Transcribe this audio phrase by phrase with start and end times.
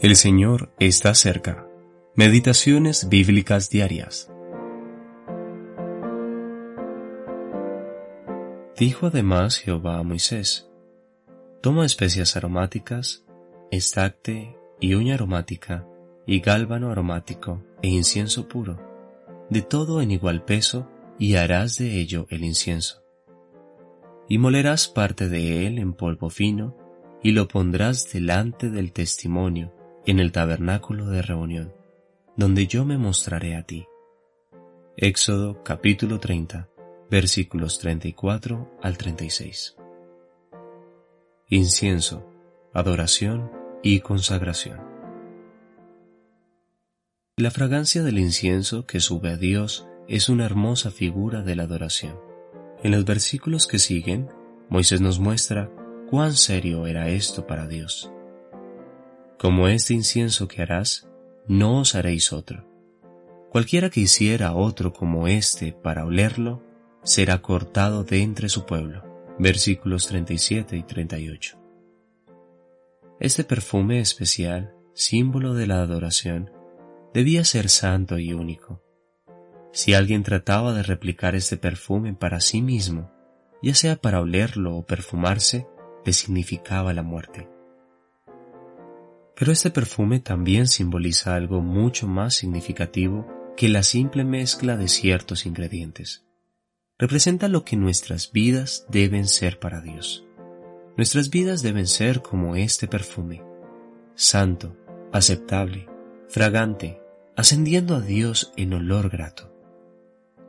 [0.00, 1.66] El Señor está cerca.
[2.14, 4.30] Meditaciones bíblicas diarias.
[8.76, 10.70] Dijo además Jehová a Moisés,
[11.60, 13.26] Toma especias aromáticas,
[13.72, 15.84] estacte y uña aromática,
[16.28, 18.78] y gálbano aromático, e incienso puro,
[19.50, 20.88] de todo en igual peso,
[21.18, 23.02] y harás de ello el incienso.
[24.28, 26.76] Y molerás parte de él en polvo fino,
[27.20, 29.74] y lo pondrás delante del testimonio,
[30.08, 31.74] en el tabernáculo de reunión,
[32.34, 33.86] donde yo me mostraré a ti.
[34.96, 36.66] Éxodo capítulo 30,
[37.10, 39.76] versículos 34 al 36.
[41.50, 42.26] Incienso,
[42.72, 44.80] adoración y consagración.
[47.36, 52.18] La fragancia del incienso que sube a Dios es una hermosa figura de la adoración.
[52.82, 54.30] En los versículos que siguen,
[54.70, 55.70] Moisés nos muestra
[56.08, 58.10] cuán serio era esto para Dios.
[59.38, 61.08] Como este incienso que harás,
[61.46, 62.66] no os haréis otro.
[63.50, 66.62] Cualquiera que hiciera otro como este para olerlo,
[67.04, 69.04] será cortado de entre su pueblo.
[69.38, 71.56] Versículos 37 y 38.
[73.20, 76.50] Este perfume especial, símbolo de la adoración,
[77.14, 78.82] debía ser santo y único.
[79.72, 83.12] Si alguien trataba de replicar este perfume para sí mismo,
[83.62, 85.68] ya sea para olerlo o perfumarse,
[86.04, 87.48] le significaba la muerte.
[89.38, 93.24] Pero este perfume también simboliza algo mucho más significativo
[93.56, 96.24] que la simple mezcla de ciertos ingredientes.
[96.98, 100.24] Representa lo que nuestras vidas deben ser para Dios.
[100.96, 103.44] Nuestras vidas deben ser como este perfume,
[104.16, 104.76] santo,
[105.12, 105.88] aceptable,
[106.28, 107.00] fragante,
[107.36, 109.54] ascendiendo a Dios en olor grato.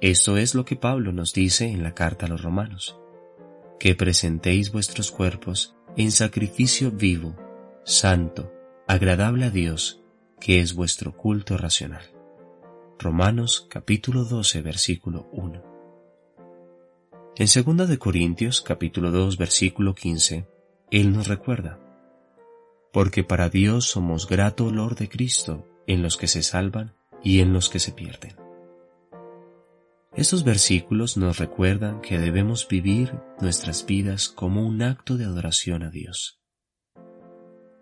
[0.00, 2.98] Esto es lo que Pablo nos dice en la carta a los romanos,
[3.78, 7.36] que presentéis vuestros cuerpos en sacrificio vivo,
[7.84, 8.54] santo,
[8.88, 10.02] agradable a Dios,
[10.40, 12.04] que es vuestro culto racional.
[12.98, 15.62] Romanos capítulo 12 versículo 1.
[17.36, 20.48] En 2 de Corintios capítulo 2 versículo 15,
[20.90, 21.78] Él nos recuerda,
[22.90, 27.52] porque para Dios somos grato olor de Cristo en los que se salvan y en
[27.52, 28.36] los que se pierden.
[30.14, 35.90] Estos versículos nos recuerdan que debemos vivir nuestras vidas como un acto de adoración a
[35.90, 36.37] Dios.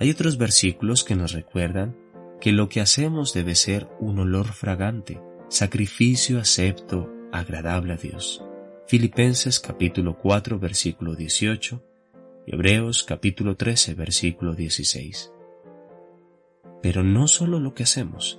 [0.06, 1.96] Hay otros versículos que nos recuerdan
[2.40, 8.40] que lo que hacemos debe ser un olor fragante, sacrificio acepto, agradable a Dios.
[8.86, 11.82] Filipenses capítulo 4 versículo 18,
[12.46, 15.32] Hebreos capítulo 13 versículo 16.
[16.80, 18.38] Pero no solo lo que hacemos,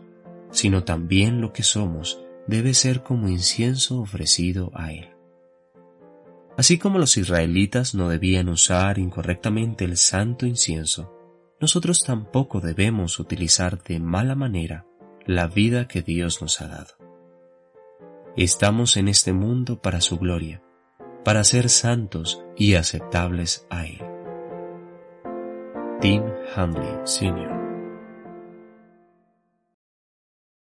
[0.51, 5.09] sino también lo que somos debe ser como incienso ofrecido a Él.
[6.56, 11.16] Así como los israelitas no debían usar incorrectamente el santo incienso,
[11.59, 14.85] nosotros tampoco debemos utilizar de mala manera
[15.25, 16.94] la vida que Dios nos ha dado.
[18.35, 20.62] Estamos en este mundo para su gloria,
[21.23, 24.01] para ser santos y aceptables a Él.
[26.00, 26.23] Tim
[26.56, 27.66] Hamlin Sr.